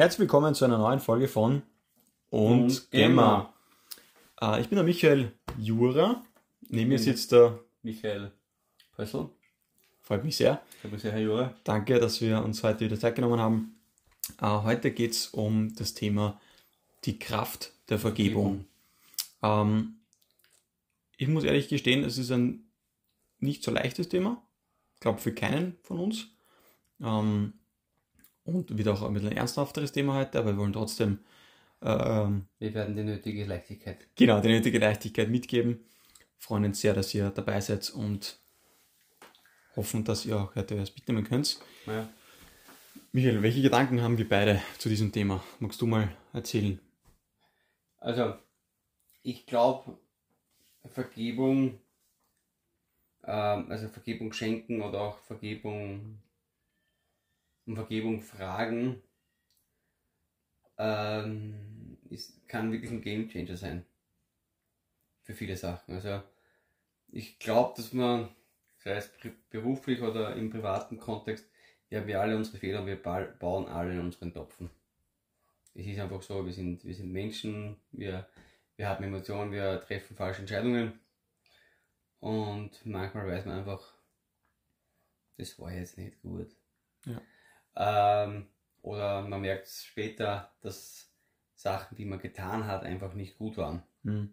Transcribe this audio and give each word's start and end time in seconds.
Herzlich 0.00 0.20
willkommen 0.20 0.54
zu 0.54 0.64
einer 0.64 0.78
neuen 0.78 0.98
Folge 0.98 1.28
von 1.28 1.60
Und, 2.30 2.62
Und 2.62 2.90
Gemma. 2.90 3.52
Äh, 4.40 4.62
ich 4.62 4.70
bin 4.70 4.76
der 4.76 4.84
Michael 4.86 5.30
Jura. 5.58 6.24
Neben 6.70 6.88
mir 6.88 6.98
sitzt 6.98 7.32
der, 7.32 7.58
Michael 7.82 8.32
Pössl. 8.92 9.28
freut 10.00 10.24
mich 10.24 10.38
sehr. 10.38 10.62
Freut 10.80 10.92
mich 10.92 11.02
sehr, 11.02 11.12
Herr 11.12 11.20
Jura. 11.20 11.54
Danke, 11.64 12.00
dass 12.00 12.22
wir 12.22 12.42
uns 12.42 12.62
heute 12.62 12.86
wieder 12.86 12.98
Zeit 12.98 13.14
genommen 13.14 13.40
haben. 13.40 13.78
Äh, 14.40 14.46
heute 14.46 14.90
geht 14.90 15.10
es 15.10 15.26
um 15.26 15.74
das 15.74 15.92
Thema 15.92 16.40
die 17.04 17.18
Kraft 17.18 17.74
der 17.90 17.98
Vergebung. 17.98 18.64
Ähm, 19.42 19.96
ich 21.18 21.28
muss 21.28 21.44
ehrlich 21.44 21.68
gestehen, 21.68 22.04
es 22.04 22.16
ist 22.16 22.30
ein 22.30 22.70
nicht 23.38 23.62
so 23.62 23.70
leichtes 23.70 24.08
Thema. 24.08 24.42
Ich 24.94 25.00
glaube 25.00 25.18
für 25.18 25.34
keinen 25.34 25.76
von 25.82 25.98
uns. 25.98 26.28
Ähm, 27.02 27.59
und 28.44 28.76
wieder 28.76 28.92
auch 28.92 29.02
ein 29.02 29.12
bisschen 29.14 29.30
ein 29.30 29.36
ernsthafteres 29.36 29.92
Thema 29.92 30.14
heute, 30.14 30.38
aber 30.38 30.52
wir 30.52 30.58
wollen 30.58 30.72
trotzdem 30.72 31.18
ähm, 31.82 32.46
Wir 32.58 32.74
werden 32.74 32.96
die 32.96 33.02
nötige 33.04 33.44
Leichtigkeit. 33.44 34.06
genau 34.16 34.40
die 34.40 34.48
nötige 34.48 34.78
Leichtigkeit 34.78 35.28
mitgeben. 35.28 35.80
Freuen 36.38 36.64
uns 36.64 36.80
sehr, 36.80 36.94
dass 36.94 37.14
ihr 37.14 37.30
dabei 37.30 37.60
seid 37.60 37.90
und 37.90 38.38
hoffen, 39.76 40.04
dass 40.04 40.24
ihr 40.26 40.36
auch 40.38 40.54
heute 40.54 40.78
was 40.80 40.94
mitnehmen 40.94 41.24
könnt. 41.24 41.60
Ja. 41.86 42.08
Michael, 43.12 43.42
welche 43.42 43.62
Gedanken 43.62 44.02
haben 44.02 44.18
wir 44.18 44.28
beide 44.28 44.62
zu 44.78 44.88
diesem 44.88 45.12
Thema? 45.12 45.42
Magst 45.58 45.80
du 45.80 45.86
mal 45.86 46.08
erzählen? 46.32 46.78
Also, 47.98 48.34
ich 49.22 49.46
glaube, 49.46 49.98
Vergebung, 50.86 51.78
ähm, 53.24 53.66
also 53.70 53.88
Vergebung 53.88 54.32
schenken 54.32 54.80
oder 54.80 55.00
auch 55.00 55.18
Vergebung, 55.18 56.18
um 57.70 57.76
Vergebung 57.76 58.20
fragen, 58.20 59.00
ähm, 60.78 61.98
ist, 62.10 62.46
kann 62.48 62.72
wirklich 62.72 62.90
ein 62.90 63.00
Game 63.02 63.28
Changer 63.28 63.56
sein. 63.56 63.86
Für 65.22 65.34
viele 65.34 65.56
Sachen. 65.56 65.94
Also, 65.94 66.22
ich 67.08 67.38
glaube, 67.38 67.74
dass 67.76 67.92
man, 67.92 68.30
sei 68.78 68.92
es 68.96 69.10
beruflich 69.50 70.02
oder 70.02 70.36
im 70.36 70.50
privaten 70.50 70.98
Kontext, 70.98 71.46
ja, 71.90 72.06
wir 72.06 72.20
alle 72.20 72.36
unsere 72.36 72.58
Fehler 72.58 72.80
und 72.80 72.86
wir 72.86 73.02
ba- 73.02 73.34
bauen 73.38 73.66
alle 73.68 73.92
in 73.94 74.00
unseren 74.00 74.32
Topfen. 74.32 74.70
Es 75.74 75.84
ist 75.86 75.98
einfach 75.98 76.22
so, 76.22 76.46
wir 76.46 76.52
sind, 76.52 76.84
wir 76.84 76.94
sind 76.94 77.10
Menschen, 77.12 77.76
wir, 77.90 78.28
wir 78.76 78.88
haben 78.88 79.02
Emotionen, 79.04 79.50
wir 79.52 79.80
treffen 79.80 80.16
falsche 80.16 80.42
Entscheidungen. 80.42 81.00
Und 82.20 82.86
manchmal 82.86 83.26
weiß 83.26 83.46
man 83.46 83.58
einfach, 83.58 83.94
das 85.36 85.58
war 85.58 85.72
jetzt 85.72 85.98
nicht 85.98 86.20
gut. 86.22 86.54
Ja. 87.04 87.20
Ähm, 87.76 88.46
oder 88.82 89.22
man 89.22 89.40
merkt 89.40 89.68
später, 89.68 90.52
dass 90.60 91.10
Sachen, 91.54 91.96
die 91.96 92.04
man 92.04 92.18
getan 92.18 92.66
hat, 92.66 92.84
einfach 92.84 93.14
nicht 93.14 93.36
gut 93.36 93.56
waren. 93.56 93.82
Hm. 94.04 94.32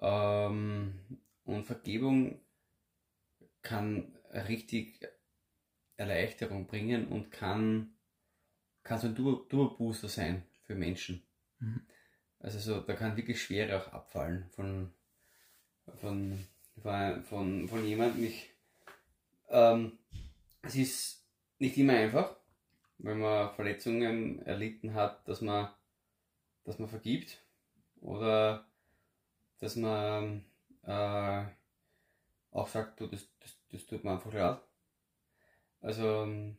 Ähm, 0.00 1.18
und 1.44 1.64
Vergebung 1.64 2.40
kann 3.62 4.14
richtig 4.30 5.06
Erleichterung 5.96 6.66
bringen 6.66 7.08
und 7.08 7.30
kann, 7.30 7.94
kann 8.82 8.98
so 8.98 9.06
ein 9.06 9.14
Turbo-Booster 9.14 10.08
sein 10.08 10.42
für 10.66 10.74
Menschen. 10.74 11.22
Mhm. 11.60 11.86
Also 12.40 12.58
so, 12.58 12.80
da 12.80 12.94
kann 12.94 13.16
wirklich 13.16 13.42
Schwere 13.42 13.78
auch 13.78 13.92
abfallen 13.92 14.46
von, 14.50 14.92
von, 16.00 16.38
von, 16.82 17.22
von, 17.22 17.68
von 17.68 17.86
jemandem. 17.86 18.24
Ich, 18.24 18.50
ähm, 19.48 19.98
es 20.62 20.74
ist 20.74 21.24
nicht 21.58 21.78
immer 21.78 21.94
einfach, 21.94 22.36
wenn 22.98 23.18
man 23.18 23.54
Verletzungen 23.54 24.40
erlitten 24.46 24.94
hat, 24.94 25.26
dass 25.28 25.40
man, 25.40 25.70
dass 26.64 26.78
man 26.78 26.88
vergibt 26.88 27.42
oder 28.00 28.66
dass 29.58 29.76
man 29.76 30.44
äh, 30.82 31.44
auch 32.50 32.68
sagt, 32.68 33.00
du, 33.00 33.06
das, 33.06 33.28
das, 33.40 33.56
das 33.70 33.86
tut 33.86 34.04
mir 34.04 34.12
einfach 34.12 34.32
leid. 34.32 34.60
Also, 35.80 36.22
ähm, 36.22 36.56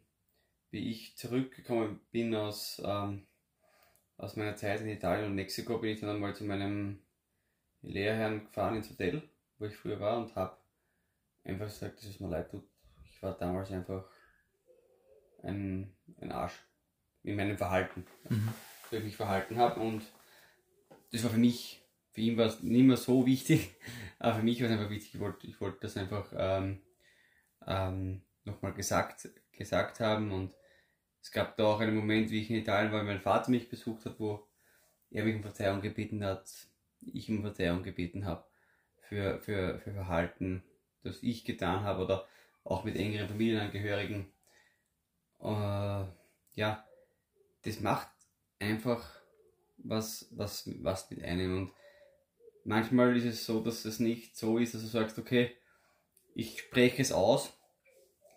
wie 0.72 0.92
ich 0.92 1.16
zurückgekommen 1.16 2.02
bin 2.12 2.36
aus, 2.36 2.82
ähm, 2.84 3.26
aus 4.18 4.36
meiner 4.36 4.56
Zeit 4.56 4.82
in 4.82 4.90
Italien 4.90 5.28
und 5.28 5.36
Mexiko, 5.36 5.78
bin 5.78 5.92
ich 5.92 6.02
dann 6.02 6.10
einmal 6.10 6.36
zu 6.36 6.44
meinem 6.44 7.02
Lehrherrn 7.82 8.46
gefahren 8.46 8.78
ins 8.78 8.90
Hotel, 8.90 9.24
wo 9.58 9.66
ich 9.66 9.76
früher 9.76 10.00
war 10.00 10.18
und 10.18 10.36
habe 10.36 10.58
einfach 11.44 11.68
gesagt, 11.68 12.00
dass 12.00 12.06
es 12.06 12.20
mir 12.20 12.30
leid 12.30 12.52
tut. 12.52 12.68
Ich 13.06 13.22
war 13.24 13.38
damals 13.38 13.72
einfach 13.72 14.06
ein, 15.44 15.95
ein 16.20 16.32
Arsch 16.32 16.54
in 17.24 17.36
meinem 17.36 17.58
Verhalten, 17.58 18.06
Mhm. 18.30 18.54
wie 18.90 18.98
ich 18.98 19.04
mich 19.04 19.16
verhalten 19.16 19.58
habe 19.58 19.80
und 19.80 20.04
das 21.12 21.24
war 21.24 21.32
für 21.32 21.38
mich, 21.38 21.82
für 22.12 22.22
ihn 22.22 22.38
war 22.38 22.46
es 22.48 22.62
nicht 22.62 22.84
mehr 22.84 22.98
so 22.98 23.26
wichtig, 23.26 23.76
aber 24.20 24.36
für 24.36 24.44
mich 24.44 24.62
war 24.62 24.68
es 24.70 24.74
einfach 24.74 24.90
wichtig, 24.90 25.16
ich 25.16 25.20
wollte, 25.20 25.48
ich 25.48 25.60
wollte 25.62 25.80
das 25.82 25.98
einfach 25.98 26.32
ähm, 26.36 26.82
ähm, 27.66 28.22
nochmal 28.44 28.74
gesagt, 28.74 29.30
gesagt 29.52 30.00
haben 30.00 30.32
und 30.32 30.54
es 31.22 31.32
gab 31.32 31.58
da 31.58 31.66
auch 31.66 31.80
einen 31.80 31.96
Moment, 31.96 32.30
wie 32.30 32.42
ich 32.42 32.50
in 32.50 32.58
Italien 32.58 32.92
war, 32.92 33.04
mein 33.04 33.20
Vater 33.20 33.50
mich 33.50 33.70
besucht 33.70 34.06
hat, 34.06 34.20
wo 34.20 34.48
er 35.10 35.24
mich 35.24 35.36
um 35.36 35.42
Verzeihung 35.42 35.82
gebeten 35.82 36.24
hat, 36.24 36.52
ich 37.02 37.30
um 37.30 37.42
Verzeihung 37.42 37.84
gebeten 37.84 38.26
habe 38.26 38.46
für, 39.08 39.40
für, 39.40 39.80
für 39.80 39.94
Verhalten, 39.94 40.64
das 41.04 41.24
ich 41.24 41.46
getan 41.46 41.84
habe 41.84 42.04
oder 42.04 42.28
auch 42.64 42.84
mit 42.84 42.96
engeren 42.96 43.28
Familienangehörigen. 43.28 44.28
Äh, 45.40 46.06
ja, 46.56 46.88
das 47.64 47.80
macht 47.80 48.10
einfach 48.60 49.22
was, 49.78 50.28
was, 50.32 50.70
was 50.82 51.10
mit 51.10 51.24
einem 51.24 51.58
und 51.58 51.74
manchmal 52.64 53.16
ist 53.16 53.26
es 53.26 53.46
so, 53.46 53.62
dass 53.62 53.86
es 53.86 54.00
nicht 54.00 54.36
so 54.36 54.58
ist, 54.58 54.74
dass 54.74 54.82
du 54.82 54.88
sagst, 54.88 55.18
okay, 55.18 55.56
ich 56.34 56.60
spreche 56.60 57.02
es 57.02 57.12
aus, 57.12 57.54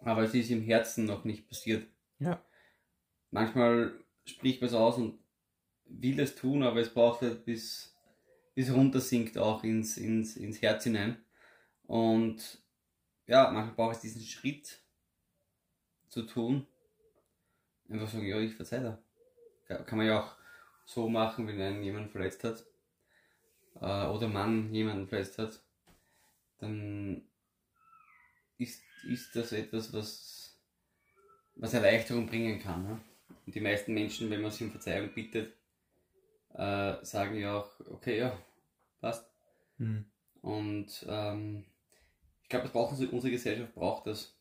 aber 0.03 0.23
es 0.23 0.35
ist 0.35 0.51
im 0.51 0.63
Herzen 0.63 1.05
noch 1.05 1.25
nicht 1.25 1.49
passiert. 1.49 1.89
Ja. 2.21 2.45
Manchmal 3.31 3.99
spricht 4.25 4.61
man 4.61 4.69
es 4.69 4.75
aus 4.75 4.97
und 4.97 5.19
will 5.87 6.21
es 6.21 6.35
tun, 6.37 6.63
aber 6.63 6.81
es 6.81 6.93
braucht 6.93 7.23
halt 7.23 7.45
bis, 7.45 7.97
bis 8.55 8.73
runter 8.73 9.01
sinkt 9.01 9.39
auch 9.39 9.65
ins, 9.65 9.97
ins, 9.97 10.37
ins 10.37 10.63
Herz 10.63 10.85
hinein. 10.85 11.17
Und 11.87 12.63
ja, 13.27 13.51
manchmal 13.51 13.75
braucht 13.75 13.97
es 13.97 14.03
diesen 14.03 14.23
Schritt 14.23 14.81
zu 16.09 16.23
tun. 16.23 16.67
Einfach 17.89 18.09
sagen, 18.09 18.27
ja, 18.27 18.39
ich 18.41 18.55
verzeih 18.55 18.81
da. 18.81 18.99
Ka- 19.67 19.85
Kann 19.85 19.99
man 19.99 20.07
ja 20.09 20.21
auch 20.23 20.33
so 20.87 21.09
machen, 21.09 21.47
wenn 21.49 21.61
einen 21.61 21.83
jemand 21.85 22.13
verletzt 22.13 22.45
hat. 22.45 22.65
Äh, 23.81 24.07
oder 24.07 24.29
man 24.29 24.73
jemanden 24.75 25.09
verletzt 25.09 25.39
hat. 25.39 25.61
Dann 26.59 27.23
ist, 28.59 28.83
ist 29.05 29.35
das 29.37 29.53
etwas, 29.53 29.93
was, 29.93 30.59
was 31.57 31.75
Erleichterung 31.75 32.27
bringen 32.27 32.61
kann. 32.61 32.85
Ne? 32.85 33.01
Und 33.47 33.55
die 33.55 33.61
meisten 33.61 33.95
Menschen, 33.95 34.31
wenn 34.31 34.43
man 34.43 34.51
sie 34.51 34.65
um 34.65 34.71
Verzeihung 34.71 35.13
bittet, 35.15 35.55
äh, 36.55 36.97
sagen 37.05 37.37
ja 37.39 37.59
auch, 37.59 37.71
okay, 37.91 38.19
ja, 38.19 38.39
passt. 39.01 39.27
Mhm. 39.79 40.05
Und 40.43 41.05
ähm, 41.09 41.65
ich 42.43 42.49
glaube, 42.49 42.65
das 42.65 42.73
braucht 42.73 42.93
unsere, 42.93 43.13
unsere 43.13 43.33
Gesellschaft 43.33 43.75
braucht 43.75 44.07
das 44.07 44.35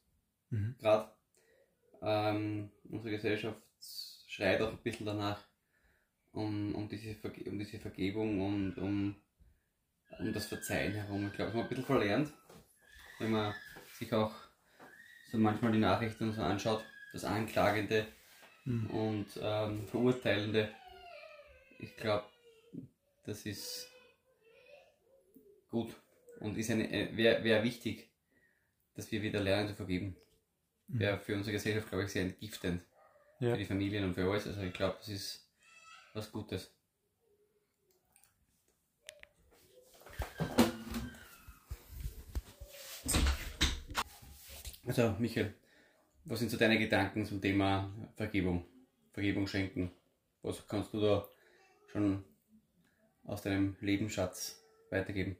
Mhm. 0.51 0.75
gerade. 0.79 1.11
Ähm, 2.01 2.71
unsere 2.89 3.11
Gesellschaft 3.11 3.61
schreit 4.27 4.61
auch 4.61 4.71
ein 4.71 4.77
bisschen 4.77 5.05
danach 5.05 5.43
um, 6.33 6.75
um, 6.75 6.87
diese, 6.87 7.15
Verge 7.15 7.49
um 7.49 7.57
diese 7.57 7.79
Vergebung 7.79 8.41
und 8.41 8.77
um, 8.77 9.15
um 10.19 10.33
das 10.33 10.45
Verzeihen 10.45 10.93
herum. 10.93 11.27
Ich 11.27 11.33
glaube, 11.33 11.49
es 11.49 11.55
wir 11.55 11.63
ein 11.63 11.69
bisschen 11.69 11.85
verlernt, 11.85 12.31
wenn 13.19 13.31
man 13.31 13.53
sich 13.97 14.13
auch 14.13 14.33
so 15.31 15.37
manchmal 15.37 15.71
die 15.71 15.79
Nachrichten 15.79 16.31
so 16.31 16.41
anschaut, 16.41 16.83
das 17.13 17.23
Anklagende 17.25 18.05
Mhm. 18.67 18.89
und 18.89 19.27
ähm, 19.41 19.87
Verurteilende. 19.87 20.69
Ich 21.79 21.95
glaube, 21.95 22.25
das 23.25 23.45
ist 23.45 23.87
gut 25.71 25.95
und 26.41 26.57
ist 26.57 26.69
eine, 26.69 26.91
äh, 26.91 27.15
wäre 27.15 27.43
wär 27.45 27.63
wichtig, 27.63 28.09
dass 28.95 29.09
wir 29.11 29.21
wieder 29.21 29.39
lernen 29.39 29.69
zu 29.69 29.75
vergeben. 29.75 30.17
Mhm. 30.87 30.99
Wäre 30.99 31.19
für 31.19 31.35
unsere 31.35 31.53
Gesellschaft, 31.53 31.89
glaube 31.89 32.05
ich, 32.05 32.11
sehr 32.11 32.23
entgiftend. 32.23 32.83
Ja. 33.39 33.51
Für 33.51 33.57
die 33.57 33.65
Familien 33.65 34.03
und 34.03 34.13
für 34.13 34.29
alles. 34.29 34.47
Also 34.47 34.61
ich 34.61 34.73
glaube, 34.73 34.97
das 34.99 35.09
ist 35.09 35.47
was 36.13 36.31
Gutes. 36.31 36.71
Also, 44.85 45.15
Michael, 45.19 45.53
was 46.23 46.39
sind 46.39 46.49
so 46.49 46.57
deine 46.57 46.79
Gedanken 46.79 47.25
zum 47.25 47.41
Thema 47.41 47.91
Vergebung? 48.15 48.65
Vergebung 49.11 49.45
schenken? 49.45 49.91
Was 50.41 50.65
kannst 50.67 50.93
du 50.93 51.01
da 51.01 51.27
schon 51.91 52.23
aus 53.25 53.41
deinem 53.41 53.75
Lebensschatz 53.81 54.63
weitergeben? 54.89 55.35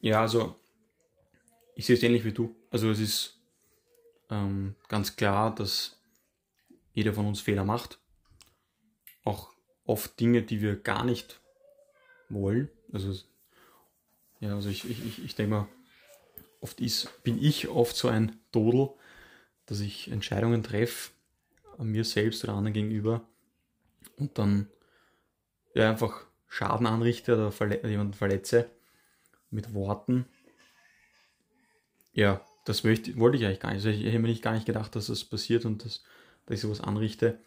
Ja, 0.00 0.20
also 0.20 0.56
ich 1.74 1.86
sehe 1.86 1.96
es 1.96 2.02
ähnlich 2.02 2.24
wie 2.24 2.32
du. 2.32 2.54
Also 2.70 2.90
es 2.90 3.00
ist 3.00 3.41
ähm, 4.32 4.74
ganz 4.88 5.14
klar, 5.14 5.54
dass 5.54 6.00
jeder 6.94 7.12
von 7.12 7.26
uns 7.26 7.40
Fehler 7.40 7.64
macht. 7.64 7.98
auch 9.24 9.52
oft 9.84 10.18
Dinge, 10.18 10.42
die 10.42 10.60
wir 10.62 10.76
gar 10.76 11.04
nicht 11.04 11.40
wollen. 12.28 12.68
Also, 12.92 13.14
ja, 14.40 14.54
also 14.54 14.68
ich, 14.68 14.88
ich, 14.88 15.24
ich, 15.24 15.34
denke 15.34 15.50
mal, 15.50 15.68
oft 16.60 16.80
ist, 16.80 17.22
bin 17.22 17.40
ich 17.42 17.68
oft 17.68 17.94
so 17.94 18.08
ein 18.08 18.40
Dodel, 18.52 18.90
dass 19.66 19.80
ich 19.80 20.10
Entscheidungen 20.10 20.62
treffe, 20.62 21.10
mir 21.78 22.04
selbst 22.04 22.42
oder 22.44 22.54
anderen 22.54 22.74
gegenüber 22.74 23.26
und 24.16 24.38
dann 24.38 24.68
ja, 25.74 25.90
einfach 25.90 26.24
Schaden 26.48 26.86
anrichte 26.86 27.34
oder 27.34 27.52
verle 27.52 27.86
jemanden 27.88 28.14
verletze 28.14 28.70
mit 29.50 29.74
Worten. 29.74 30.26
Ja, 32.12 32.44
das 32.64 32.84
möchte, 32.84 33.16
wollte 33.18 33.36
ich 33.36 33.44
eigentlich 33.44 33.60
gar 33.60 33.72
nicht. 33.72 33.84
Also 33.84 33.88
ich, 33.88 34.06
habe 34.06 34.18
mir 34.20 34.28
nicht 34.28 34.42
gar 34.42 34.52
nicht 34.52 34.66
gedacht, 34.66 34.94
dass 34.94 35.06
das 35.06 35.24
passiert 35.24 35.64
und 35.64 35.84
dass, 35.84 36.02
dass 36.46 36.56
ich 36.56 36.60
sowas 36.60 36.80
anrichte. 36.80 37.38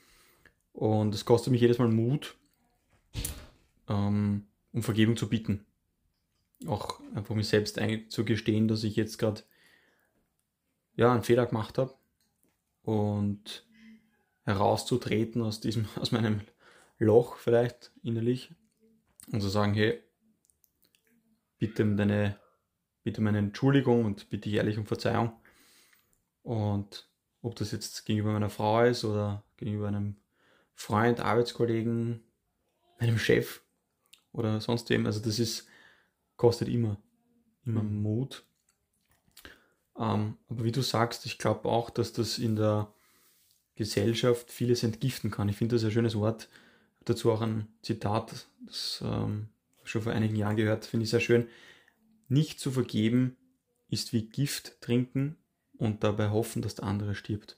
Und 0.74 1.16
es 1.16 1.26
kostet 1.26 1.52
mich 1.52 1.62
jedes 1.62 1.78
Mal 1.78 1.88
Mut, 1.88 2.36
ähm, 3.88 4.46
um 4.74 4.84
Vergebung 4.84 5.16
zu 5.16 5.30
bieten. 5.30 5.66
Auch 6.68 7.00
einfach 7.14 7.36
mir 7.36 7.44
selbst 7.44 7.80
einzugestehen, 7.80 8.68
dass 8.68 8.84
ich 8.84 8.96
jetzt 8.96 9.18
gerade 9.18 9.44
ja, 10.96 11.14
einen 11.14 11.24
Fehler 11.24 11.46
gemacht 11.46 11.78
habe 11.78 11.94
und 12.84 13.66
herauszutreten 14.44 15.42
aus 15.42 15.60
diesem, 15.60 15.88
aus 15.96 16.12
meinem 16.12 16.42
Loch 16.98 17.38
vielleicht 17.38 17.92
innerlich 18.04 18.54
und 19.32 19.42
zu 19.42 19.50
sagen, 19.50 19.74
hey, 19.74 20.02
bitte 21.58 21.84
um 21.84 21.98
deine, 21.98 22.38
bitte 23.06 23.22
um 23.22 23.28
eine 23.28 23.38
Entschuldigung 23.38 24.04
und 24.04 24.30
bitte 24.32 24.50
ehrlich 24.50 24.80
um 24.80 24.88
Verzeihung. 24.88 25.32
Und 26.42 27.08
ob 27.44 27.56
das 27.56 27.72
jetzt 27.72 28.04
gegenüber 28.06 28.34
meiner 28.34 28.50
Frau 28.50 28.84
ist 28.84 29.06
oder 29.06 29.44
gegenüber 29.58 29.88
einem 29.88 30.16
Freund, 30.74 31.20
Arbeitskollegen, 31.20 32.24
meinem 33.00 33.20
Chef 33.20 33.62
oder 34.34 34.60
sonst 34.60 34.90
wem, 34.90 35.06
also 35.06 35.20
das 35.20 35.38
ist, 35.38 35.68
kostet 36.36 36.68
immer, 36.68 36.98
immer 37.64 37.84
mhm. 37.84 38.02
Mut. 38.02 38.44
Ähm, 39.98 40.38
aber 40.50 40.64
wie 40.64 40.72
du 40.72 40.82
sagst, 40.82 41.28
ich 41.28 41.38
glaube 41.38 41.70
auch, 41.70 41.92
dass 41.92 42.12
das 42.12 42.40
in 42.40 42.56
der 42.56 42.92
Gesellschaft 43.76 44.52
vieles 44.52 44.82
entgiften 44.82 45.30
kann. 45.30 45.48
Ich 45.48 45.58
finde 45.58 45.76
das 45.76 45.86
ein 45.86 45.92
schönes 45.92 46.16
Wort. 46.16 46.50
Dazu 47.06 47.32
auch 47.32 47.42
ein 47.42 47.68
Zitat, 47.84 48.48
das 48.66 49.04
ähm, 49.06 49.50
schon 49.84 50.02
vor 50.02 50.12
einigen 50.12 50.36
Jahren 50.36 50.56
gehört, 50.56 50.86
finde 50.86 51.04
ich 51.04 51.12
sehr 51.12 51.20
schön. 51.20 51.48
Nicht 52.28 52.60
zu 52.60 52.72
vergeben 52.72 53.38
ist 53.90 54.14
wie 54.14 54.28
Gift 54.28 54.82
trinken 54.82 55.38
und 55.78 56.04
dabei 56.04 56.30
hoffen, 56.30 56.62
dass 56.62 56.76
der 56.76 56.86
andere 56.86 57.16
stirbt. 57.16 57.58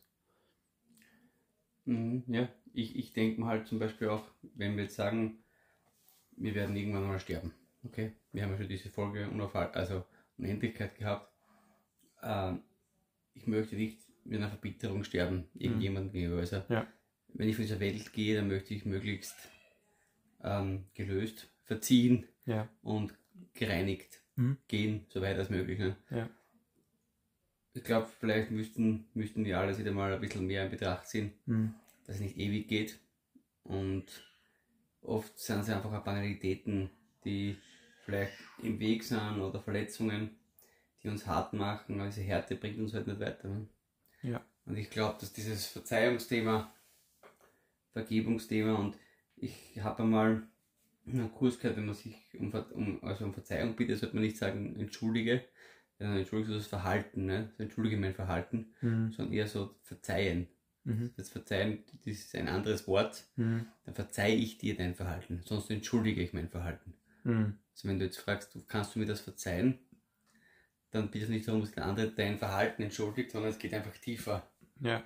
Mhm, 1.85 2.23
ja, 2.27 2.49
ich, 2.73 2.95
ich 2.95 3.13
denke 3.13 3.39
mal 3.39 3.49
halt 3.49 3.67
zum 3.67 3.79
Beispiel 3.79 4.09
auch, 4.09 4.23
wenn 4.55 4.75
wir 4.75 4.83
jetzt 4.83 4.95
sagen, 4.95 5.39
wir 6.35 6.53
werden 6.53 6.75
irgendwann 6.75 7.07
mal 7.07 7.19
sterben. 7.19 7.53
Okay, 7.83 8.11
wir 8.31 8.43
haben 8.43 8.51
ja 8.51 8.57
schon 8.57 8.67
diese 8.67 8.89
Folge 8.89 9.29
Unaufhalt, 9.29 9.75
also 9.75 10.03
Unendlichkeit 10.37 10.97
gehabt. 10.97 11.31
Ähm, 12.21 12.61
ich 13.33 13.47
möchte 13.47 13.75
nicht 13.75 13.99
mit 14.25 14.39
einer 14.39 14.49
Verbitterung 14.49 15.03
sterben, 15.03 15.45
irgendjemandem 15.53 16.09
mhm. 16.09 16.13
gegenüber. 16.13 16.41
Also, 16.41 16.61
ja. 16.69 16.85
wenn 17.29 17.47
ich 17.47 17.55
von 17.55 17.63
dieser 17.63 17.79
Welt 17.79 18.11
gehe, 18.11 18.35
dann 18.35 18.49
möchte 18.49 18.73
ich 18.73 18.85
möglichst 18.85 19.35
ähm, 20.43 20.85
gelöst, 20.93 21.47
verziehen 21.63 22.27
ja. 22.45 22.67
und 22.81 23.13
gereinigt 23.53 24.21
mhm. 24.37 24.57
gehen, 24.67 25.05
soweit 25.09 25.37
als 25.37 25.49
möglich. 25.49 25.79
Ne? 25.79 25.97
Ja. 26.09 26.29
Ich 27.73 27.83
glaube, 27.83 28.07
vielleicht 28.19 28.49
müssten, 28.49 29.07
müssten 29.13 29.45
wir 29.45 29.59
alle 29.59 29.77
wieder 29.77 29.91
mal 29.91 30.13
ein 30.13 30.21
bisschen 30.21 30.47
mehr 30.47 30.65
in 30.65 30.71
Betracht 30.71 31.07
ziehen, 31.07 31.33
mhm. 31.45 31.75
dass 32.05 32.15
es 32.15 32.21
nicht 32.21 32.37
ewig 32.37 32.67
geht. 32.67 32.99
Und 33.63 34.05
oft 35.01 35.37
sind 35.37 35.59
es 35.59 35.69
einfach 35.69 35.91
auch 35.91 36.03
Banalitäten, 36.03 36.89
die 37.25 37.57
vielleicht 38.05 38.33
im 38.63 38.79
Weg 38.79 39.03
sind 39.03 39.41
oder 39.41 39.59
Verletzungen, 39.59 40.31
die 41.03 41.09
uns 41.09 41.27
hart 41.27 41.53
machen. 41.53 41.99
Also 41.99 42.21
Härte 42.21 42.55
bringt 42.55 42.79
uns 42.79 42.93
halt 42.93 43.07
nicht 43.07 43.19
weiter. 43.19 43.49
Ne? 43.49 43.67
Ja. 44.23 44.45
Und 44.65 44.77
ich 44.77 44.89
glaube, 44.89 45.17
dass 45.19 45.33
dieses 45.33 45.65
Verzeihungsthema, 45.67 46.73
Vergebungsthema 47.93 48.75
und 48.75 48.97
ich 49.35 49.79
habe 49.81 50.03
einmal 50.03 50.47
einen 51.07 51.31
Kurs 51.31 51.59
gehört, 51.59 51.77
wenn 51.77 51.85
man 51.85 51.95
sich 51.95 52.15
um, 52.37 52.51
um, 52.51 53.03
also 53.03 53.25
um 53.25 53.33
Verzeihung 53.33 53.75
bittet, 53.75 53.99
sollte 53.99 54.15
man 54.15 54.23
nicht 54.23 54.37
sagen, 54.37 54.75
entschuldige, 54.79 55.43
sondern 55.97 56.17
entschuldige 56.17 56.53
das 56.53 56.67
Verhalten, 56.67 57.25
ne? 57.25 57.51
So, 57.57 57.63
entschuldige 57.63 57.97
mein 57.97 58.13
Verhalten, 58.13 58.73
mhm. 58.81 59.11
sondern 59.11 59.33
eher 59.33 59.47
so 59.47 59.75
verzeihen. 59.83 60.47
Mhm. 60.83 61.11
Das 61.17 61.29
Verzeihen, 61.29 61.83
das 61.93 62.07
ist 62.07 62.35
ein 62.35 62.47
anderes 62.47 62.87
Wort, 62.87 63.25
mhm. 63.35 63.67
dann 63.85 63.95
verzeihe 63.95 64.35
ich 64.35 64.57
dir 64.57 64.75
dein 64.75 64.95
Verhalten, 64.95 65.41
sonst 65.45 65.69
entschuldige 65.69 66.21
ich 66.21 66.33
mein 66.33 66.49
Verhalten. 66.49 66.93
Mhm. 67.23 67.57
Also 67.73 67.87
wenn 67.87 67.99
du 67.99 68.05
jetzt 68.05 68.19
fragst, 68.19 68.57
kannst 68.67 68.95
du 68.95 68.99
mir 68.99 69.05
das 69.05 69.21
verzeihen, 69.21 69.79
dann 70.91 71.09
es 71.13 71.29
nicht 71.29 71.47
darum, 71.47 71.61
dass 71.61 71.71
der 71.71 71.85
andere 71.85 72.11
dein 72.11 72.37
Verhalten 72.37 72.83
entschuldigt, 72.83 73.31
sondern 73.31 73.51
es 73.51 73.59
geht 73.59 73.73
einfach 73.73 73.97
tiefer. 73.97 74.49
Ja. 74.79 75.03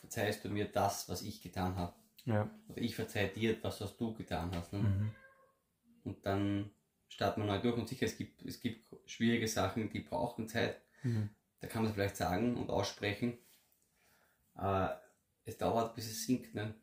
Verzeihst 0.00 0.44
du 0.44 0.48
mir 0.48 0.66
das, 0.66 1.08
was 1.08 1.22
ich 1.22 1.42
getan 1.42 1.76
habe? 1.76 1.94
Ja. 2.24 2.50
Oder 2.68 2.80
ich 2.80 2.94
verzeihe 2.94 3.28
dir 3.28 3.60
das, 3.60 3.80
was 3.80 3.96
du 3.96 4.14
getan 4.14 4.50
hast. 4.54 4.72
Ne? 4.72 4.80
Mhm. 4.80 5.10
Und 6.04 6.26
dann 6.26 6.70
startet 7.08 7.38
man 7.38 7.46
neu 7.48 7.60
durch 7.60 7.76
und 7.76 7.88
sicher, 7.88 8.06
es 8.06 8.16
gibt, 8.16 8.42
es 8.42 8.60
gibt 8.60 8.84
schwierige 9.06 9.48
Sachen, 9.48 9.90
die 9.90 10.00
brauchen 10.00 10.48
Zeit. 10.48 10.80
Mhm. 11.02 11.30
Da 11.60 11.66
kann 11.66 11.82
man 11.82 11.90
es 11.90 11.94
vielleicht 11.94 12.16
sagen 12.16 12.56
und 12.56 12.70
aussprechen. 12.70 13.38
Aber 14.54 15.02
es 15.44 15.56
dauert, 15.56 15.94
bis 15.94 16.06
es 16.10 16.24
sinkt. 16.24 16.54
Ne? 16.54 16.74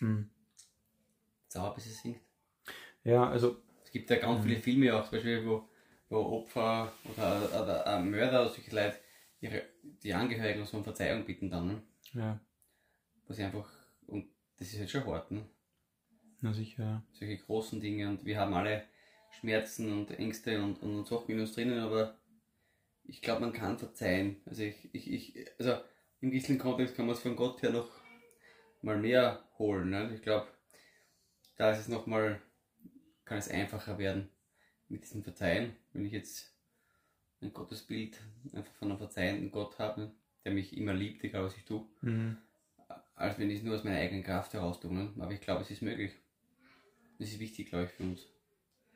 Mhm. 0.00 0.30
Es 1.48 1.54
dauert, 1.54 1.74
bis 1.74 1.86
es 1.86 2.00
sinkt. 2.02 2.20
Ja, 3.04 3.28
also. 3.28 3.62
Es 3.84 3.90
gibt 3.90 4.08
ja 4.08 4.16
ganz 4.16 4.42
viele 4.42 4.56
mhm. 4.56 4.62
Filme 4.62 4.94
auch, 4.94 5.02
zum 5.02 5.18
Beispiel, 5.18 5.46
wo 5.46 5.68
wo 6.12 6.18
Opfer 6.18 6.92
oder, 7.04 7.62
oder 7.62 7.86
ein 7.86 8.10
Mörder 8.10 8.42
oder 8.42 8.50
solche 8.50 8.74
Leute 8.74 8.98
ihre, 9.40 9.62
die 10.02 10.12
Angehörigen 10.12 10.64
so 10.64 10.76
um 10.76 10.84
Verzeihung 10.84 11.24
bitten 11.24 11.50
dann. 11.50 11.66
Ne? 11.66 11.82
Ja. 12.12 12.40
Wo 13.26 13.32
sie 13.32 13.42
einfach, 13.42 13.68
das 14.62 14.72
ist 14.72 14.78
halt 14.78 14.90
schon 14.90 15.06
hart, 15.06 15.30
ne? 15.32 15.44
Na 16.40 16.52
sicher. 16.52 17.02
Solche 17.12 17.38
großen 17.38 17.80
Dinge 17.80 18.08
und 18.08 18.24
wir 18.24 18.38
haben 18.38 18.54
alle 18.54 18.84
Schmerzen 19.40 19.92
und 19.92 20.10
Ängste 20.12 20.62
und, 20.62 20.80
und, 20.82 20.94
und 20.94 21.06
Sachen 21.06 21.30
in 21.30 21.40
uns 21.40 21.54
drinnen, 21.54 21.80
aber 21.80 22.16
ich 23.02 23.22
glaube, 23.22 23.40
man 23.40 23.52
kann 23.52 23.78
verzeihen. 23.78 24.40
Also 24.46 24.62
ich, 24.62 24.94
ich, 24.94 25.10
ich 25.10 25.50
also 25.58 25.80
im 26.20 26.30
Gisseln-Kontext 26.30 26.94
kann 26.94 27.06
man 27.06 27.16
es 27.16 27.22
von 27.22 27.34
Gott 27.34 27.60
her 27.62 27.70
noch 27.70 27.90
mal 28.82 28.98
mehr 28.98 29.42
holen. 29.58 29.90
Ne? 29.90 30.12
Ich 30.14 30.22
glaube, 30.22 30.46
da 31.56 31.72
ist 31.72 31.80
es 31.80 31.88
noch 31.88 32.06
mal, 32.06 32.40
kann 33.24 33.38
es 33.38 33.48
einfacher 33.48 33.98
werden 33.98 34.28
mit 34.88 35.02
diesem 35.02 35.24
Verzeihen, 35.24 35.74
wenn 35.92 36.04
ich 36.04 36.12
jetzt 36.12 36.56
ein 37.40 37.52
Gottesbild 37.52 38.20
einfach 38.52 38.74
von 38.74 38.90
einem 38.90 38.98
verzeihenden 38.98 39.50
Gott 39.50 39.80
habe, 39.80 40.14
der 40.44 40.52
mich 40.52 40.76
immer 40.76 40.94
liebt, 40.94 41.24
egal 41.24 41.42
was 41.44 41.56
ich 41.56 41.64
tue, 41.64 41.84
mhm. 42.02 42.38
Als 43.14 43.38
wenn 43.38 43.50
ich 43.50 43.58
es 43.58 43.64
nur 43.64 43.76
aus 43.76 43.84
meiner 43.84 43.98
eigenen 43.98 44.24
Kraft 44.24 44.52
heraus 44.52 44.80
tue. 44.80 44.92
Ne? 44.92 45.12
Aber 45.18 45.32
ich 45.32 45.40
glaube, 45.40 45.62
es 45.62 45.70
ist 45.70 45.82
möglich. 45.82 46.12
Das 47.18 47.28
ist 47.28 47.38
wichtig, 47.38 47.68
glaube 47.68 47.84
ich, 47.84 47.90
für 47.90 48.02
uns. 48.02 48.26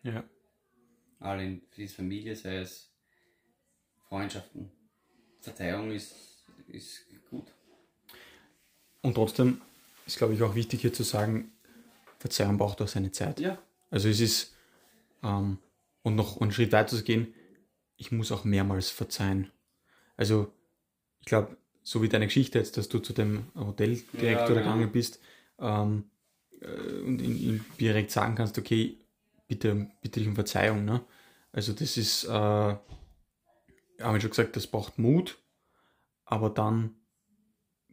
Ja. 0.02 0.24
Alle 1.20 1.44
in, 1.44 1.62
für 1.70 1.82
die 1.82 1.88
Familie, 1.88 2.34
sei 2.36 2.58
es 2.58 2.90
Freundschaften. 4.08 4.70
Verzeihung 5.40 5.90
ist, 5.90 6.14
ist 6.68 7.04
gut. 7.30 7.52
Und 9.02 9.14
trotzdem 9.14 9.60
ist, 10.06 10.18
glaube 10.18 10.34
ich, 10.34 10.42
auch 10.42 10.54
wichtig 10.54 10.80
hier 10.80 10.92
zu 10.92 11.02
sagen, 11.02 11.52
Verzeihung 12.18 12.58
braucht 12.58 12.80
auch 12.82 12.88
seine 12.88 13.12
Zeit. 13.12 13.40
Ja. 13.40 13.58
Also 13.90 14.08
es 14.08 14.20
ist, 14.20 14.54
ähm, 15.22 15.58
und 16.02 16.16
noch 16.16 16.40
einen 16.40 16.52
Schritt 16.52 16.72
weiter 16.72 16.96
zu 16.96 17.02
gehen, 17.02 17.34
ich 17.96 18.12
muss 18.12 18.32
auch 18.32 18.44
mehrmals 18.44 18.90
verzeihen. 18.90 19.50
Also, 20.16 20.52
ich 21.20 21.26
glaube, 21.26 21.56
so 21.86 22.02
wie 22.02 22.08
deine 22.08 22.26
Geschichte 22.26 22.58
jetzt, 22.58 22.76
dass 22.76 22.88
du 22.88 22.98
zu 22.98 23.12
dem 23.12 23.44
Hoteldirektor 23.54 24.28
ja, 24.28 24.44
genau. 24.44 24.58
gegangen 24.58 24.90
bist 24.90 25.20
ähm, 25.60 26.10
äh, 26.60 27.00
und 27.02 27.22
ihm 27.22 27.64
direkt 27.78 28.10
sagen 28.10 28.34
kannst, 28.34 28.58
okay, 28.58 28.98
bitte, 29.46 29.88
bitte 30.02 30.18
dich 30.18 30.28
um 30.28 30.34
Verzeihung. 30.34 30.84
Ne? 30.84 31.04
Also 31.52 31.72
das 31.72 31.96
ist, 31.96 32.24
äh, 32.24 32.28
haben 32.28 32.80
wir 34.00 34.20
schon 34.20 34.30
gesagt, 34.30 34.56
das 34.56 34.66
braucht 34.66 34.98
Mut, 34.98 35.38
aber 36.24 36.50
dann 36.50 36.96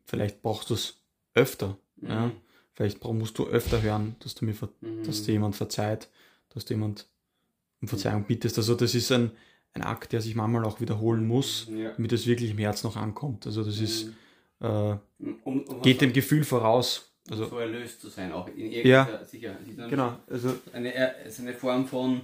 vielleicht 0.06 0.42
brauchst 0.42 0.72
du 0.72 0.74
es 0.74 1.00
öfter. 1.36 1.78
Mhm. 1.98 2.10
Ja? 2.10 2.32
Vielleicht 2.74 3.04
musst 3.04 3.38
du 3.38 3.46
öfter 3.46 3.84
hören, 3.84 4.16
dass 4.22 4.34
du 4.34 4.46
mir, 4.46 4.56
mhm. 4.82 5.04
dass 5.04 5.22
dir 5.22 5.34
jemand 5.34 5.56
verzeiht, 5.56 6.10
dass 6.50 6.66
dir 6.66 6.74
jemand 6.74 7.08
um 7.80 7.88
Verzeihung 7.88 8.24
bittest. 8.24 8.58
Also 8.58 8.74
das 8.74 8.96
ist 8.96 9.12
ein, 9.12 9.30
ein 9.74 9.82
Akt, 9.82 10.14
der 10.14 10.22
sich 10.22 10.36
manchmal 10.36 10.66
auch 10.66 10.80
wiederholen 10.80 11.28
muss, 11.28 11.68
ja. 11.70 11.92
damit 11.92 12.12
es 12.12 12.28
wirklich 12.28 12.52
im 12.52 12.58
Herz 12.58 12.84
noch 12.84 12.96
ankommt. 12.96 13.46
Also 13.46 13.64
das 13.64 13.80
ist, 13.80 14.08
mhm. 14.60 14.68
äh, 14.68 14.98
um, 15.44 15.62
um 15.64 15.82
geht 15.82 16.02
dem 16.02 16.14
Gefühl 16.14 16.44
voraus. 16.44 17.10
Also, 17.30 17.48
so 17.48 17.58
erlöst 17.58 18.02
zu 18.02 18.10
sein, 18.10 18.34
auch 18.34 18.48
in 18.50 18.72
irgendeiner 18.72 19.20
ja, 19.20 19.24
sicher. 19.24 19.56
Genau. 19.90 20.18
Also, 20.30 20.56
eine, 20.74 20.92
ist 21.26 21.40
eine 21.40 21.54
Form 21.54 21.88
von 21.88 22.22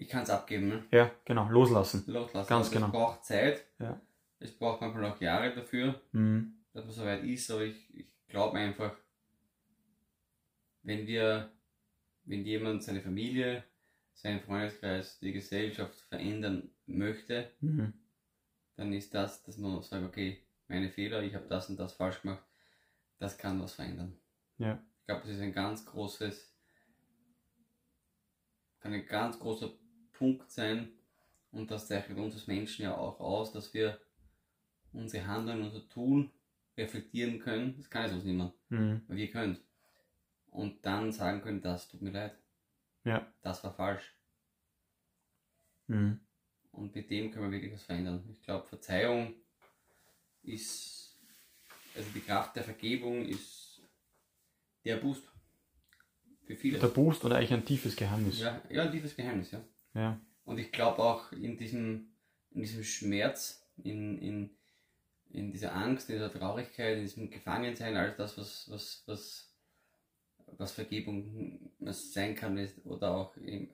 ich 0.00 0.08
kann 0.08 0.22
es 0.22 0.30
abgeben. 0.30 0.68
Ne? 0.68 0.84
Ja, 0.92 1.10
genau, 1.24 1.48
loslassen. 1.48 2.04
Loslassen. 2.06 2.48
Ganz 2.48 2.66
also 2.66 2.70
genau. 2.72 2.86
Es 2.86 2.92
braucht 2.92 3.24
Zeit. 3.24 3.64
Ja. 3.78 4.00
Es 4.38 4.52
braucht 4.52 4.80
manchmal 4.80 5.06
auch 5.06 5.20
Jahre 5.20 5.52
dafür, 5.54 6.00
mhm. 6.12 6.54
dass 6.72 6.84
man 6.84 6.94
so 6.94 7.04
weit 7.04 7.24
ist, 7.24 7.50
aber 7.50 7.62
ich, 7.62 7.94
ich 7.94 8.06
glaube 8.28 8.56
einfach, 8.58 8.94
wenn 10.82 11.06
wir, 11.06 11.50
wenn 12.24 12.44
jemand 12.44 12.84
seine 12.84 13.00
Familie, 13.00 13.64
seinen 14.20 14.40
Freundeskreis, 14.40 15.20
die 15.20 15.32
Gesellschaft 15.32 16.00
verändern 16.00 16.70
möchte, 16.86 17.50
Mhm. 17.60 17.92
dann 18.74 18.92
ist 18.92 19.14
das, 19.14 19.42
dass 19.44 19.58
man 19.58 19.80
sagt, 19.82 20.04
okay, 20.04 20.42
meine 20.66 20.90
Fehler, 20.90 21.22
ich 21.22 21.34
habe 21.34 21.46
das 21.48 21.68
und 21.70 21.78
das 21.78 21.92
falsch 21.92 22.22
gemacht, 22.22 22.44
das 23.18 23.38
kann 23.38 23.62
was 23.62 23.74
verändern. 23.74 24.18
Ja. 24.58 24.82
Ich 25.00 25.06
glaube, 25.06 25.22
das 25.22 25.30
ist 25.36 25.40
ein 25.40 25.52
ganz 25.52 25.86
großes, 25.86 26.52
kann 28.80 28.92
ein 28.92 29.06
ganz 29.06 29.38
großer 29.38 29.70
Punkt 30.12 30.50
sein 30.50 30.88
und 31.52 31.70
das 31.70 31.86
zeichnet 31.86 32.18
uns 32.18 32.34
als 32.34 32.46
Menschen 32.48 32.82
ja 32.82 32.96
auch 32.96 33.20
aus, 33.20 33.52
dass 33.52 33.72
wir 33.72 34.00
unsere 34.92 35.26
Handlungen, 35.26 35.62
unser 35.62 35.88
Tun 35.88 36.32
reflektieren 36.76 37.38
können. 37.38 37.76
Das 37.76 37.88
kann 37.88 38.02
jetzt 38.04 38.14
uns 38.14 38.24
niemand, 38.24 38.52
Mhm. 38.68 39.02
wir 39.08 39.30
können. 39.30 39.58
Und 40.50 40.84
dann 40.84 41.12
sagen 41.12 41.40
können, 41.40 41.62
das 41.62 41.88
tut 41.88 42.02
mir 42.02 42.10
leid, 42.10 42.36
Ja. 43.08 43.32
das 43.42 43.64
war 43.64 43.72
falsch. 43.72 44.14
Mhm. 45.86 46.20
Und 46.72 46.94
mit 46.94 47.10
dem 47.10 47.30
können 47.30 47.46
wir 47.46 47.52
wirklich 47.52 47.72
was 47.72 47.82
verändern. 47.82 48.28
Ich 48.30 48.42
glaube, 48.42 48.66
Verzeihung 48.66 49.34
ist, 50.42 51.18
also 51.96 52.08
die 52.14 52.20
Kraft 52.20 52.56
der 52.56 52.64
Vergebung 52.64 53.24
ist 53.26 53.82
der 54.84 54.96
Boost. 54.96 55.24
Für 56.44 56.56
viele. 56.56 56.78
Der 56.78 56.88
Boost 56.88 57.24
und 57.24 57.32
eigentlich 57.32 57.52
ein 57.52 57.64
tiefes 57.64 57.96
Geheimnis. 57.96 58.40
Ja, 58.40 58.62
ja, 58.70 58.84
ein 58.84 58.92
tiefes 58.92 59.16
Geheimnis, 59.16 59.50
ja. 59.50 59.62
Ja. 59.94 60.20
Und 60.44 60.58
ich 60.58 60.72
glaube 60.72 61.02
auch 61.02 61.32
in 61.32 61.58
diesem, 61.58 62.12
in 62.50 62.62
diesem 62.62 62.84
Schmerz, 62.84 63.66
in, 63.76 64.18
in, 64.18 64.50
in 65.30 65.52
dieser 65.52 65.74
Angst, 65.74 66.08
in 66.08 66.16
dieser 66.16 66.32
Traurigkeit, 66.32 66.96
in 66.96 67.02
diesem 67.02 67.30
Gefangensein, 67.30 67.96
alles 67.96 68.16
das, 68.16 68.38
was, 68.38 68.70
was, 68.70 69.02
was, 69.06 69.47
was 70.56 70.72
Vergebung 70.72 71.70
sein 71.80 72.34
kann, 72.34 72.58
oder 72.84 73.14
auch 73.14 73.36
eben, 73.36 73.70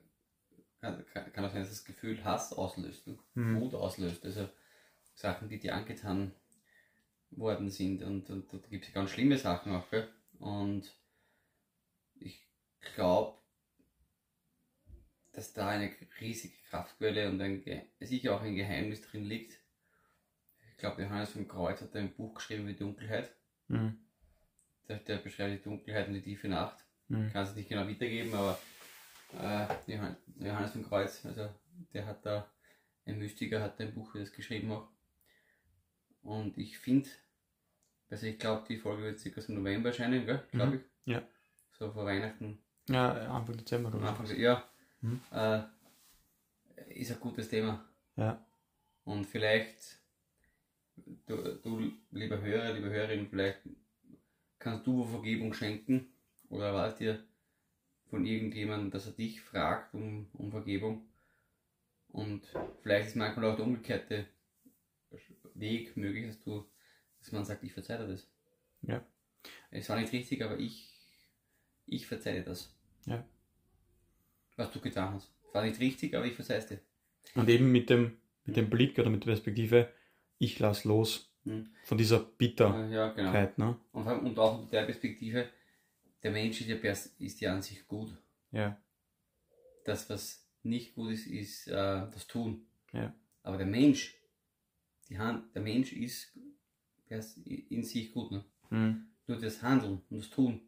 kann, 0.81 1.05
kann 1.33 1.45
auch 1.45 1.51
sein, 1.51 1.61
dass 1.61 1.69
das 1.69 1.85
Gefühl 1.85 2.23
Hass 2.23 2.53
auslöst, 2.53 3.07
und 3.07 3.19
Mhm. 3.35 3.61
Wut 3.61 3.73
auslöst. 3.73 4.23
Also 4.25 4.49
Sachen, 5.13 5.49
die 5.49 5.59
dir 5.59 5.75
angetan 5.75 6.33
worden 7.31 7.69
sind. 7.69 8.03
Und, 8.03 8.29
und, 8.29 8.51
da 8.51 8.57
gibt 8.69 8.87
es 8.87 8.93
ganz 8.93 9.11
schlimme 9.11 9.37
Sachen 9.37 9.73
auch. 9.73 9.89
Gell? 9.89 10.09
Und 10.39 10.91
ich 12.15 12.47
glaube, 12.95 13.39
dass 15.33 15.53
da 15.53 15.69
eine 15.69 15.93
riesige 16.21 16.57
Kraftquelle 16.69 17.29
und 17.29 17.41
ein, 17.41 17.63
sicher 17.99 18.35
auch 18.35 18.41
ein 18.41 18.55
Geheimnis 18.55 19.01
drin 19.01 19.25
liegt. 19.25 19.59
Ich 20.71 20.77
glaube, 20.77 21.01
Johannes 21.01 21.31
vom 21.31 21.47
Kreuz 21.47 21.81
hat 21.81 21.95
ein 21.95 22.13
Buch 22.13 22.35
geschrieben 22.35 22.67
wie 22.67 22.75
Dunkelheit. 22.75 23.35
Mhm. 23.67 24.04
Der, 24.87 24.97
der 24.97 25.17
beschreibt 25.17 25.59
die 25.59 25.63
Dunkelheit 25.63 26.07
und 26.07 26.13
die 26.13 26.21
tiefe 26.21 26.47
Nacht. 26.47 26.83
Mhm. 27.07 27.27
Ich 27.27 27.33
kann 27.33 27.43
es 27.43 27.55
nicht 27.55 27.69
genau 27.69 27.87
wiedergeben, 27.87 28.33
aber 28.33 28.59
äh, 29.39 29.67
Johann- 29.91 30.17
Johannes 30.39 30.71
vom 30.71 30.87
Kreuz, 30.87 31.25
also 31.25 31.49
der 31.93 32.05
hat 32.05 32.25
da, 32.25 32.47
ein 33.05 33.17
Mystiker 33.19 33.61
hat 33.61 33.79
ein 33.81 33.93
Buch 33.93 34.13
das 34.15 34.31
geschrieben 34.31 34.71
auch. 34.71 34.87
Und 36.21 36.57
ich 36.57 36.77
finde, 36.79 37.09
also 38.09 38.25
ich 38.27 38.39
glaube, 38.39 38.65
die 38.67 38.77
Folge 38.77 39.03
wird 39.03 39.19
circa 39.19 39.41
im 39.47 39.55
November 39.55 39.89
erscheinen, 39.89 40.25
gell? 40.25 40.43
glaube 40.51 40.71
Mhm. 40.77 40.83
ich. 41.05 41.13
Ja. 41.13 41.21
So 41.77 41.91
vor 41.91 42.05
Weihnachten 42.05 42.59
Ja, 42.89 43.11
Anfang 43.35 43.57
Dezember, 43.57 43.91
glaube 43.91 44.07
Anfang, 44.07 44.25
ich. 44.29 44.37
ja, 44.37 44.67
Mhm. 45.01 45.19
äh, 45.31 45.61
ist 46.95 47.11
ein 47.11 47.19
gutes 47.19 47.49
Thema. 47.49 47.83
Ja. 48.15 48.43
Und 49.03 49.25
vielleicht, 49.25 49.99
du, 51.27 51.55
du 51.55 51.91
lieber 52.11 52.41
Hörer, 52.41 52.73
liebe 52.73 52.89
Hörerin, 52.89 53.27
vielleicht 53.29 53.59
kannst 54.65 54.87
du 54.87 55.05
Vergebung 55.05 55.53
schenken 55.53 56.07
oder 56.49 56.65
erwartet 56.65 56.99
dir 56.99 57.23
von 58.09 58.25
irgendjemandem, 58.25 58.89
dass 58.89 59.05
er 59.05 59.11
dich 59.11 59.39
fragt 59.39 59.93
um, 59.93 60.27
um 60.33 60.49
Vergebung. 60.49 61.05
Und 62.09 62.41
vielleicht 62.81 63.09
ist 63.09 63.15
manchmal 63.15 63.45
auch 63.45 63.55
der 63.55 63.65
umgekehrte 63.65 64.25
Weg 65.53 65.95
möglich, 65.95 66.25
dass 66.25 66.39
du, 66.39 66.65
dass 67.19 67.31
man 67.31 67.45
sagt, 67.45 67.63
ich 67.63 67.73
verzeihe 67.73 67.99
dir 67.99 68.07
das. 68.07 68.27
Ja. 68.81 69.05
Es 69.69 69.87
war 69.87 69.99
nicht 69.99 70.11
richtig, 70.11 70.43
aber 70.43 70.57
ich, 70.57 70.89
ich 71.85 72.07
verzeihe 72.07 72.39
dir 72.39 72.45
das. 72.45 72.75
Ja. 73.05 73.23
Was 74.55 74.71
du 74.71 74.79
getan 74.79 75.13
hast. 75.13 75.31
Es 75.47 75.53
war 75.53 75.63
nicht 75.63 75.79
richtig, 75.79 76.15
aber 76.15 76.25
ich 76.25 76.33
verzeihe 76.33 76.57
es 76.57 76.65
dir. 76.65 76.79
Und 77.35 77.49
eben 77.49 77.71
mit 77.71 77.91
dem, 77.91 78.17
mit 78.45 78.55
dem 78.55 78.71
Blick 78.71 78.97
oder 78.97 79.11
mit 79.11 79.23
der 79.25 79.31
Perspektive, 79.31 79.91
ich 80.39 80.57
lass 80.57 80.85
los 80.85 81.34
Mhm. 81.45 81.69
von 81.83 81.97
dieser 81.97 82.19
Bitterkeit, 82.19 82.91
Ja, 82.91 83.09
genau. 83.13 83.31
ne? 83.57 83.79
Und, 83.91 84.07
und 84.07 84.39
auch 84.39 84.61
mit 84.61 84.71
der 84.73 84.83
Perspektive, 84.83 85.47
der 86.23 86.31
Mensch 86.31 86.59
ist 86.61 86.67
ja, 86.67 86.75
ist 87.19 87.39
ja 87.41 87.53
an 87.53 87.61
sich 87.61 87.87
gut. 87.87 88.17
Ja. 88.51 88.81
Das, 89.85 90.09
was 90.09 90.47
nicht 90.63 90.95
gut 90.95 91.11
ist, 91.11 91.27
ist 91.27 91.67
äh, 91.67 91.71
das 92.11 92.25
Tun. 92.27 92.65
Ja. 92.93 93.13
Aber 93.43 93.57
der 93.57 93.67
Mensch, 93.67 94.15
die 95.07 95.19
Hand, 95.19 95.53
der 95.53 95.61
Mensch 95.61 95.93
ist 95.93 96.35
in 97.69 97.83
sich 97.83 98.11
gut. 98.11 98.31
Ne? 98.31 98.43
Mhm. 98.71 99.07
Nur 99.27 99.39
das 99.39 99.61
Handeln 99.61 100.01
und 100.09 100.17
das 100.17 100.29
Tun. 100.31 100.61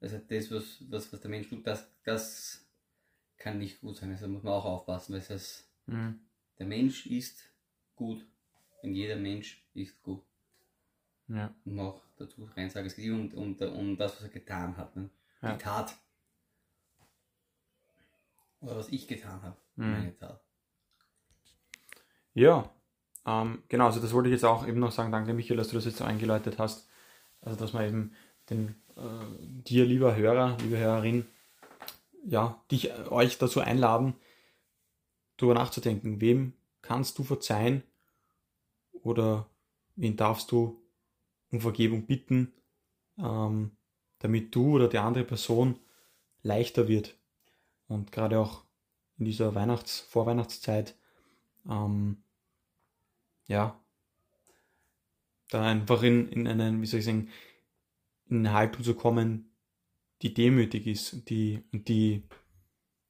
Also 0.00 0.18
das, 0.18 0.50
was, 0.50 0.84
was, 0.90 1.12
was 1.12 1.20
der 1.20 1.30
Mensch 1.30 1.48
tut, 1.48 1.64
das, 1.66 1.88
das 2.04 2.66
kann 3.36 3.58
nicht 3.58 3.80
gut 3.80 3.96
sein. 3.96 4.10
Also 4.10 4.26
muss 4.26 4.42
man 4.42 4.52
auch 4.54 4.64
aufpassen, 4.64 5.12
weil 5.12 5.20
es 5.20 5.30
heißt, 5.30 5.66
Mhm. 5.86 6.20
der 6.58 6.66
Mensch 6.66 7.06
ist 7.06 7.48
gut. 7.94 8.24
Und 8.82 8.94
jeder 8.94 9.16
Mensch 9.16 9.62
ist 9.74 10.02
gut. 10.02 10.22
Ja. 11.28 11.54
Und 11.64 11.76
noch 11.76 12.02
dazu 12.16 12.48
rein 12.56 12.70
sagen, 12.70 12.86
es 12.86 12.96
geht 12.96 13.10
um, 13.10 13.32
um, 13.32 13.54
um 13.56 13.96
das, 13.96 14.16
was 14.16 14.22
er 14.22 14.28
getan 14.28 14.76
hat. 14.76 14.96
Ne? 14.96 15.10
Ja. 15.42 15.52
Die 15.52 15.62
Tat. 15.62 15.96
Oder 18.60 18.76
was 18.76 18.88
ich 18.88 19.06
getan 19.06 19.40
habe. 19.42 19.56
Mhm. 19.76 19.90
Meine 19.92 20.18
Tat. 20.18 20.40
Ja, 22.34 22.70
ähm, 23.26 23.62
genau, 23.68 23.86
also 23.86 24.00
das 24.00 24.12
wollte 24.12 24.28
ich 24.28 24.34
jetzt 24.34 24.44
auch 24.44 24.66
eben 24.66 24.80
noch 24.80 24.92
sagen, 24.92 25.12
danke 25.12 25.34
Michael, 25.34 25.56
dass 25.56 25.68
du 25.68 25.74
das 25.74 25.84
jetzt 25.84 25.98
so 25.98 26.04
eingeläutet 26.04 26.58
hast. 26.58 26.88
Also 27.40 27.58
dass 27.58 27.72
man 27.72 27.86
eben 27.86 28.12
den, 28.48 28.74
äh, 28.96 29.62
dir, 29.62 29.84
lieber 29.84 30.14
Hörer, 30.16 30.56
liebe 30.60 30.78
Hörerin, 30.78 31.26
ja, 32.24 32.62
dich, 32.70 32.90
äh, 32.90 33.08
euch 33.08 33.38
dazu 33.38 33.60
einladen, 33.60 34.14
darüber 35.36 35.54
nachzudenken, 35.54 36.20
wem 36.20 36.54
kannst 36.82 37.18
du 37.18 37.24
verzeihen 37.24 37.82
oder 39.02 39.50
wen 39.96 40.16
darfst 40.16 40.50
du 40.52 40.82
um 41.50 41.60
Vergebung 41.60 42.06
bitten, 42.06 42.52
ähm, 43.18 43.72
damit 44.18 44.54
du 44.54 44.76
oder 44.76 44.88
die 44.88 44.98
andere 44.98 45.24
Person 45.24 45.78
leichter 46.42 46.88
wird. 46.88 47.18
Und 47.88 48.12
gerade 48.12 48.38
auch 48.38 48.64
in 49.18 49.24
dieser 49.24 49.54
Weihnachts-, 49.54 50.00
Vorweihnachtszeit 50.00 50.96
ähm, 51.68 52.22
ja, 53.46 53.78
da 55.50 55.62
einfach 55.66 56.02
in, 56.02 56.28
in 56.28 56.46
einen, 56.46 56.80
wie 56.80 56.86
soll 56.86 57.00
ich 57.00 57.06
sagen, 57.06 57.28
in 58.26 58.46
eine 58.46 58.52
Haltung 58.52 58.84
zu 58.84 58.94
kommen, 58.94 59.52
die 60.22 60.32
demütig 60.32 60.86
ist, 60.86 61.28
die, 61.28 61.64
die 61.72 62.28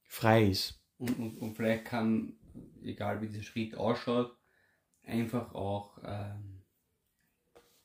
frei 0.02 0.48
ist. 0.48 0.82
Und, 0.96 1.18
und, 1.18 1.38
und 1.38 1.54
vielleicht 1.54 1.84
kann, 1.84 2.38
egal 2.82 3.20
wie 3.20 3.28
dieser 3.28 3.42
Schritt 3.42 3.74
ausschaut, 3.74 4.36
einfach 5.10 5.54
auch 5.54 5.98
ähm, 6.04 6.62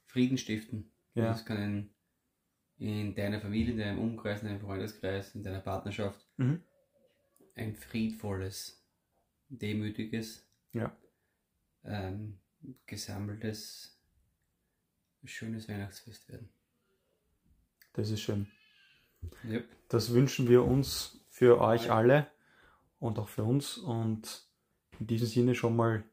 Frieden 0.05 0.37
stiften. 0.37 0.91
Ja. 1.13 1.25
Das 1.25 1.45
kann 1.45 1.89
in, 2.77 2.87
in 2.87 3.15
deiner 3.15 3.39
Familie, 3.41 3.73
in 3.73 3.79
deinem 3.79 3.99
Umkreis, 3.99 4.41
in 4.41 4.47
deinem 4.47 4.61
Freundeskreis, 4.61 5.35
in 5.35 5.43
deiner 5.43 5.61
Partnerschaft 5.61 6.25
Mhm. 6.37 6.61
ein 7.55 7.75
friedvolles, 7.75 8.85
demütiges, 9.49 10.47
Ja. 10.73 10.95
ähm, 11.83 12.39
gesammeltes, 12.85 13.99
schönes 15.23 15.67
Weihnachtsfest 15.69 16.27
werden. 16.29 16.49
Das 17.93 18.09
ist 18.09 18.21
schön. 18.21 18.47
Yep. 19.45 19.67
Das 19.89 20.13
wünschen 20.13 20.49
wir 20.49 20.63
uns 20.63 21.25
für 21.29 21.59
euch 21.61 21.89
alle 21.91 22.27
und 22.99 23.17
auch 23.19 23.29
für 23.29 23.43
uns. 23.43 23.77
Und 23.77 24.47
in 24.99 25.07
diesem 25.07 25.27
Sinne 25.27 25.55
schon 25.55 25.75
mal 25.75 26.03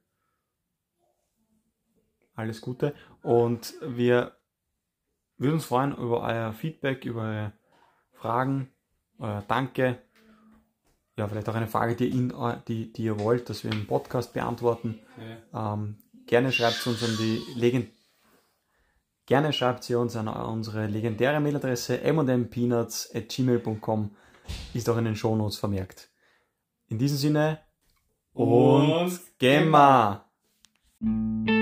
alles 2.42 2.60
Gute. 2.60 2.94
Und 3.22 3.74
wir 3.82 4.36
würden 5.38 5.54
uns 5.54 5.64
freuen 5.64 5.96
über 5.96 6.22
euer 6.22 6.52
Feedback, 6.52 7.04
über 7.04 7.22
eure 7.22 7.52
Fragen, 8.12 8.70
euer 9.18 9.42
Danke. 9.48 9.98
Ja, 11.16 11.28
vielleicht 11.28 11.48
auch 11.48 11.54
eine 11.54 11.66
Frage, 11.66 11.94
die, 11.94 12.08
in, 12.08 12.32
die, 12.68 12.92
die 12.92 13.04
ihr 13.04 13.18
wollt, 13.18 13.50
dass 13.50 13.64
wir 13.64 13.72
im 13.72 13.86
Podcast 13.86 14.32
beantworten. 14.32 15.00
Ja. 15.52 15.74
Ähm, 15.74 15.98
gerne 16.26 16.52
schreibt 16.52 16.76
sie 16.76 16.90
uns 16.90 17.02
an 17.02 17.16
die 17.18 17.42
Legend 17.54 17.88
Gerne 19.26 19.52
schreibt 19.52 19.84
sie 19.84 19.94
uns 19.94 20.16
an 20.16 20.26
unsere 20.28 20.86
legendäre 20.86 21.38
Mailadresse 21.40 22.00
mmpeanuts.gmail.com 22.12 24.10
ist 24.74 24.88
auch 24.90 24.96
in 24.96 25.04
den 25.04 25.14
Shownotes 25.14 25.58
vermerkt. 25.58 26.10
In 26.88 26.98
diesem 26.98 27.18
Sinne 27.18 27.60
und, 28.32 28.90
Und 28.90 29.20
Gemma! 29.38 30.28
Gemma. 30.98 31.61